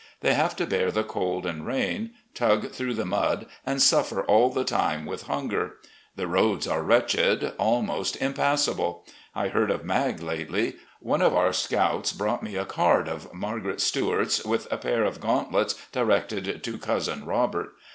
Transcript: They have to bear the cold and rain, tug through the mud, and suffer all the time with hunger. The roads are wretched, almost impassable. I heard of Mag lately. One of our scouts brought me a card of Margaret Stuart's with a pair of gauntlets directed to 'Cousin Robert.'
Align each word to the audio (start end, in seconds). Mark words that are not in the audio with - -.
They 0.21 0.33
have 0.33 0.55
to 0.55 0.65
bear 0.65 0.89
the 0.91 1.03
cold 1.03 1.45
and 1.45 1.63
rain, 1.63 2.15
tug 2.33 2.71
through 2.71 2.95
the 2.95 3.05
mud, 3.05 3.45
and 3.63 3.79
suffer 3.79 4.23
all 4.23 4.49
the 4.49 4.63
time 4.63 5.05
with 5.05 5.27
hunger. 5.27 5.75
The 6.15 6.25
roads 6.25 6.67
are 6.67 6.81
wretched, 6.81 7.53
almost 7.59 8.17
impassable. 8.19 9.05
I 9.35 9.49
heard 9.49 9.69
of 9.69 9.85
Mag 9.85 10.19
lately. 10.19 10.77
One 11.01 11.21
of 11.21 11.35
our 11.35 11.53
scouts 11.53 12.13
brought 12.13 12.41
me 12.41 12.55
a 12.55 12.65
card 12.65 13.07
of 13.07 13.31
Margaret 13.31 13.79
Stuart's 13.79 14.43
with 14.43 14.67
a 14.71 14.77
pair 14.77 15.03
of 15.03 15.19
gauntlets 15.21 15.75
directed 15.91 16.63
to 16.63 16.77
'Cousin 16.79 17.23
Robert.' 17.23 17.71